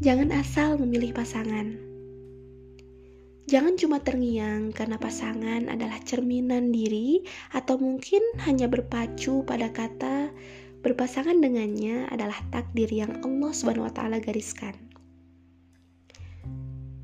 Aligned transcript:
Jangan 0.00 0.32
asal 0.32 0.80
memilih 0.80 1.12
pasangan. 1.12 1.76
Jangan 3.44 3.76
cuma 3.76 4.00
terngiang 4.00 4.72
karena 4.72 4.96
pasangan 4.96 5.68
adalah 5.68 6.00
cerminan 6.00 6.72
diri 6.72 7.20
atau 7.52 7.76
mungkin 7.76 8.24
hanya 8.48 8.64
berpacu 8.64 9.44
pada 9.44 9.68
kata 9.68 10.32
berpasangan 10.80 11.36
dengannya 11.44 12.08
adalah 12.08 12.40
takdir 12.48 12.88
yang 12.88 13.20
Allah 13.20 13.52
taala 13.92 14.24
gariskan. 14.24 14.89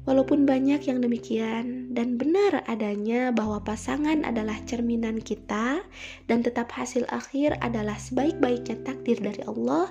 Walaupun 0.07 0.47
banyak 0.47 0.87
yang 0.87 1.03
demikian 1.03 1.91
dan 1.91 2.15
benar 2.15 2.63
adanya 2.71 3.35
bahwa 3.35 3.59
pasangan 3.67 4.23
adalah 4.23 4.55
cerminan 4.63 5.19
kita 5.19 5.83
dan 6.31 6.47
tetap 6.47 6.71
hasil 6.71 7.03
akhir 7.11 7.59
adalah 7.59 7.99
sebaik-baiknya 7.99 8.87
takdir 8.87 9.19
dari 9.19 9.43
Allah, 9.51 9.91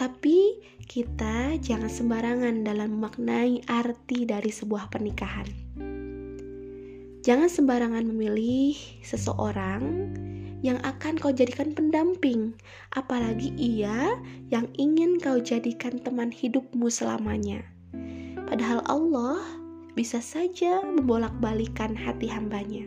tapi 0.00 0.56
kita 0.88 1.60
jangan 1.60 1.92
sembarangan 1.92 2.64
dalam 2.64 2.96
memaknai 2.96 3.60
arti 3.68 4.24
dari 4.24 4.48
sebuah 4.48 4.88
pernikahan. 4.88 5.52
Jangan 7.20 7.52
sembarangan 7.52 8.08
memilih 8.08 8.72
seseorang 9.04 10.08
yang 10.64 10.80
akan 10.80 11.20
kau 11.20 11.36
jadikan 11.36 11.76
pendamping, 11.76 12.56
apalagi 12.96 13.52
ia 13.60 14.16
yang 14.48 14.72
ingin 14.80 15.20
kau 15.20 15.36
jadikan 15.36 16.00
teman 16.00 16.32
hidupmu 16.32 16.88
selamanya. 16.88 17.79
Padahal 18.50 18.82
Allah 18.90 19.38
bisa 19.94 20.18
saja 20.18 20.82
membolak-balikan 20.82 21.94
hati 21.94 22.26
hambanya. 22.26 22.82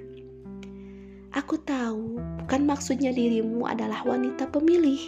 Aku 1.31 1.55
tahu 1.63 2.19
bukan 2.43 2.67
maksudnya 2.67 3.15
dirimu 3.15 3.63
adalah 3.63 4.03
wanita 4.03 4.51
pemilih. 4.51 4.99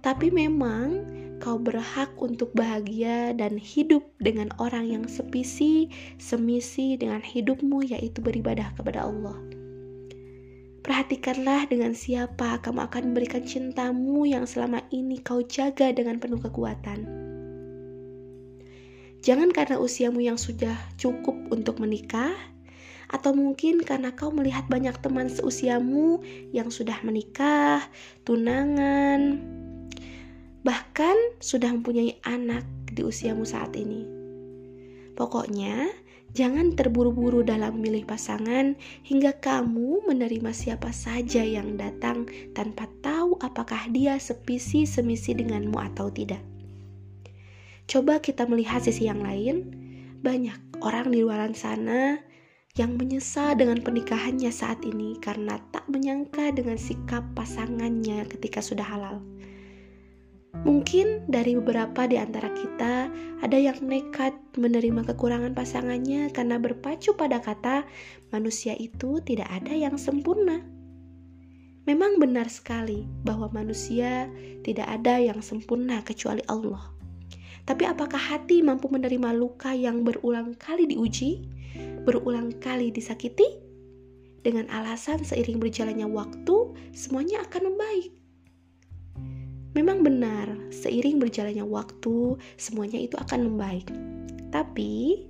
Tapi 0.00 0.32
memang 0.32 1.04
kau 1.44 1.60
berhak 1.60 2.08
untuk 2.16 2.56
bahagia 2.56 3.36
dan 3.36 3.60
hidup 3.60 4.00
dengan 4.16 4.48
orang 4.56 4.88
yang 4.88 5.04
sepisi, 5.04 5.92
semisi 6.16 6.96
dengan 6.96 7.20
hidupmu 7.20 7.84
yaitu 7.84 8.24
beribadah 8.24 8.72
kepada 8.80 9.12
Allah. 9.12 9.36
Perhatikanlah 10.80 11.68
dengan 11.68 11.92
siapa 11.92 12.64
kamu 12.64 12.80
akan 12.80 13.02
memberikan 13.12 13.44
cintamu 13.44 14.24
yang 14.24 14.48
selama 14.48 14.80
ini 14.88 15.20
kau 15.20 15.44
jaga 15.44 15.92
dengan 15.92 16.16
penuh 16.16 16.40
kekuatan 16.40 17.17
Jangan 19.22 19.50
karena 19.50 19.82
usiamu 19.82 20.22
yang 20.22 20.38
sudah 20.38 20.78
cukup 20.94 21.34
untuk 21.50 21.82
menikah, 21.82 22.34
atau 23.08 23.32
mungkin 23.32 23.80
karena 23.82 24.12
kau 24.12 24.28
melihat 24.28 24.68
banyak 24.68 24.94
teman 25.00 25.32
seusiamu 25.32 26.20
yang 26.52 26.68
sudah 26.68 27.00
menikah, 27.00 27.80
tunangan, 28.28 29.40
bahkan 30.60 31.16
sudah 31.40 31.72
mempunyai 31.72 32.20
anak 32.28 32.68
di 32.92 33.00
usiamu 33.00 33.48
saat 33.48 33.72
ini. 33.80 34.04
Pokoknya, 35.16 35.88
jangan 36.36 36.76
terburu-buru 36.76 37.42
dalam 37.42 37.80
memilih 37.80 38.04
pasangan 38.04 38.76
hingga 39.02 39.40
kamu 39.40 40.04
menerima 40.06 40.52
siapa 40.52 40.92
saja 40.92 41.42
yang 41.42 41.80
datang 41.80 42.28
tanpa 42.52 42.86
tahu 43.00 43.40
apakah 43.40 43.88
dia 43.90 44.20
sepisi 44.20 44.84
semisi 44.84 45.32
denganmu 45.32 45.74
atau 45.74 46.12
tidak. 46.12 46.57
Coba 47.88 48.20
kita 48.20 48.44
melihat 48.44 48.84
sisi 48.84 49.08
yang 49.08 49.24
lain. 49.24 49.72
Banyak 50.20 50.84
orang 50.84 51.08
di 51.08 51.24
luar 51.24 51.48
sana 51.56 52.20
yang 52.76 53.00
menyesal 53.00 53.56
dengan 53.56 53.80
pernikahannya 53.80 54.52
saat 54.52 54.84
ini 54.84 55.16
karena 55.24 55.56
tak 55.72 55.88
menyangka 55.88 56.52
dengan 56.52 56.76
sikap 56.76 57.24
pasangannya 57.32 58.28
ketika 58.28 58.60
sudah 58.60 58.84
halal. 58.84 59.24
Mungkin 60.68 61.32
dari 61.32 61.56
beberapa 61.56 62.04
di 62.04 62.20
antara 62.20 62.52
kita 62.52 63.08
ada 63.40 63.56
yang 63.56 63.80
nekat 63.80 64.36
menerima 64.60 65.08
kekurangan 65.08 65.56
pasangannya 65.56 66.28
karena 66.34 66.60
berpacu 66.60 67.16
pada 67.16 67.40
kata 67.40 67.88
manusia 68.36 68.76
itu 68.76 69.22
tidak 69.24 69.48
ada 69.48 69.72
yang 69.72 69.96
sempurna. 69.96 70.60
Memang 71.88 72.20
benar 72.20 72.52
sekali 72.52 73.08
bahwa 73.24 73.48
manusia 73.48 74.28
tidak 74.60 74.92
ada 74.92 75.16
yang 75.24 75.40
sempurna 75.40 76.04
kecuali 76.04 76.44
Allah. 76.44 76.97
Tapi 77.68 77.84
apakah 77.84 78.16
hati 78.16 78.64
mampu 78.64 78.88
menerima 78.88 79.36
luka 79.36 79.76
yang 79.76 80.00
berulang 80.00 80.56
kali 80.56 80.88
diuji, 80.88 81.44
berulang 82.08 82.56
kali 82.64 82.88
disakiti? 82.88 83.44
Dengan 84.40 84.72
alasan 84.72 85.20
seiring 85.20 85.60
berjalannya 85.60 86.08
waktu, 86.08 86.56
semuanya 86.96 87.44
akan 87.44 87.68
membaik. 87.68 88.16
Memang 89.76 90.00
benar, 90.00 90.48
seiring 90.72 91.20
berjalannya 91.20 91.68
waktu, 91.68 92.40
semuanya 92.56 92.96
itu 92.96 93.20
akan 93.20 93.52
membaik. 93.52 93.92
Tapi, 94.48 95.28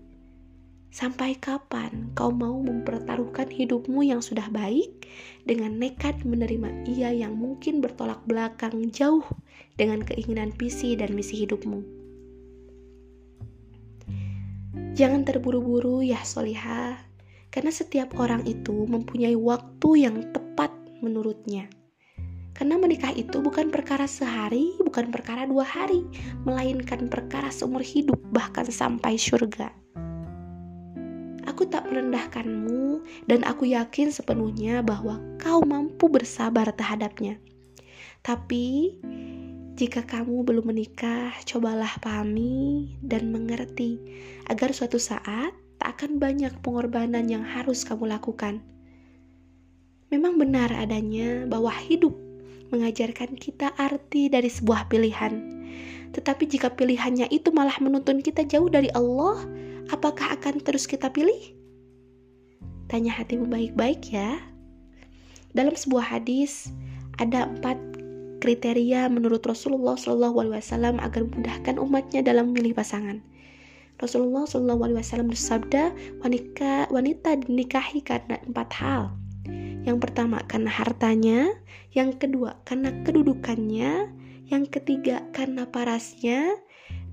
sampai 0.94 1.34
kapan 1.43 2.15
kau 2.15 2.31
mau 2.31 2.55
mempertaruhkan 2.62 3.50
hidupmu 3.50 4.06
yang 4.06 4.22
sudah 4.22 4.47
baik 4.55 5.10
dengan 5.43 5.75
nekat 5.75 6.22
menerima 6.22 6.87
ia 6.87 7.10
yang 7.10 7.34
mungkin 7.34 7.82
bertolak 7.82 8.22
belakang 8.31 8.94
jauh 8.94 9.26
dengan 9.75 10.06
keinginan 10.06 10.55
visi 10.55 10.94
dan 10.94 11.19
misi 11.19 11.43
hidupmu? 11.43 11.98
Jangan 14.99 15.23
terburu-buru 15.23 16.03
ya 16.03 16.19
Solihah, 16.27 16.99
karena 17.55 17.71
setiap 17.71 18.19
orang 18.19 18.43
itu 18.51 18.83
mempunyai 18.83 19.39
waktu 19.39 20.11
yang 20.11 20.35
tepat 20.35 20.75
menurutnya. 20.99 21.71
Karena 22.51 22.83
menikah 22.83 23.15
itu 23.15 23.39
bukan 23.39 23.71
perkara 23.71 24.11
sehari, 24.11 24.75
bukan 24.83 25.15
perkara 25.15 25.47
dua 25.47 25.63
hari, 25.63 26.03
melainkan 26.43 27.07
perkara 27.07 27.47
seumur 27.55 27.87
hidup, 27.87 28.19
bahkan 28.35 28.67
sampai 28.67 29.15
surga. 29.15 29.71
Aku 31.47 31.71
tak 31.71 31.87
merendahkanmu, 31.87 33.07
dan 33.31 33.47
aku 33.47 33.71
yakin 33.71 34.11
sepenuhnya 34.11 34.83
bahwa 34.83 35.23
kau 35.39 35.63
mampu 35.63 36.11
bersabar 36.11 36.75
terhadapnya. 36.75 37.39
Tapi, 38.27 38.99
jika 39.78 40.03
kamu 40.03 40.43
belum 40.43 40.75
menikah, 40.75 41.31
cobalah 41.47 42.03
pahami 42.03 42.99
dan 42.99 43.31
mengerti 43.31 44.03
agar 44.50 44.75
suatu 44.75 44.99
saat 44.99 45.55
tak 45.78 45.89
akan 45.94 46.19
banyak 46.19 46.50
pengorbanan 46.66 47.31
yang 47.31 47.47
harus 47.47 47.87
kamu 47.87 48.11
lakukan. 48.11 48.59
Memang 50.11 50.34
benar 50.34 50.75
adanya 50.75 51.47
bahwa 51.47 51.71
hidup 51.71 52.11
mengajarkan 52.75 53.38
kita 53.38 53.71
arti 53.78 54.27
dari 54.27 54.50
sebuah 54.50 54.91
pilihan. 54.91 55.38
Tetapi 56.11 56.50
jika 56.50 56.75
pilihannya 56.75 57.31
itu 57.31 57.55
malah 57.55 57.78
menuntun 57.78 58.19
kita 58.19 58.43
jauh 58.50 58.67
dari 58.67 58.91
Allah, 58.99 59.47
apakah 59.94 60.34
akan 60.34 60.59
terus 60.59 60.91
kita 60.91 61.06
pilih? 61.06 61.55
Tanya 62.91 63.15
hatimu 63.15 63.47
baik-baik 63.47 64.11
ya. 64.11 64.43
Dalam 65.55 65.78
sebuah 65.78 66.19
hadis, 66.19 66.75
ada 67.22 67.47
empat 67.47 67.88
kriteria 68.38 69.10
menurut 69.10 69.43
Rasulullah 69.44 69.99
Wasallam 69.99 71.03
agar 71.03 71.26
memudahkan 71.26 71.76
umatnya 71.78 72.22
dalam 72.22 72.54
memilih 72.54 72.75
pasangan. 72.78 73.21
Rasulullah 73.99 74.47
Wasallam 74.47 75.34
bersabda, 75.34 75.91
wanita 76.22 76.87
wanita 76.88 77.43
dinikahi 77.43 77.99
karena 78.03 78.38
empat 78.47 78.71
hal. 78.78 79.03
Yang 79.82 79.99
pertama 80.04 80.38
karena 80.47 80.71
hartanya, 80.71 81.50
yang 81.91 82.15
kedua 82.15 82.62
karena 82.62 82.94
kedudukannya, 83.03 84.12
yang 84.47 84.65
ketiga 84.70 85.26
karena 85.34 85.66
parasnya, 85.66 86.55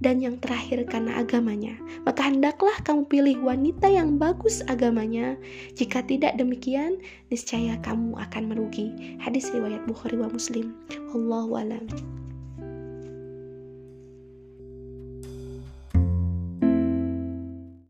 dan 0.03 0.19
yang 0.23 0.39
terakhir 0.39 0.83
karena 0.87 1.19
agamanya. 1.19 1.75
Maka 2.03 2.27
hendaklah 2.27 2.75
kamu 2.83 3.03
pilih 3.07 3.37
wanita 3.43 3.87
yang 3.87 4.15
bagus 4.15 4.63
agamanya. 4.67 5.35
Jika 5.75 6.03
tidak 6.03 6.35
demikian, 6.39 6.99
niscaya 7.31 7.79
kamu 7.83 8.15
akan 8.17 8.43
merugi. 8.51 9.17
Hadis 9.19 9.51
riwayat 9.51 9.83
Bukhari 9.87 10.19
wa 10.19 10.31
Muslim. 10.31 10.75
Allahu 11.11 11.59
a'lam. 11.59 12.14